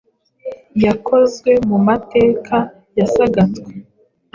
Yakozwe 0.83 1.51
Mumateka 1.69 2.57
ya 2.97 3.05
Sagatwa, 3.13 3.67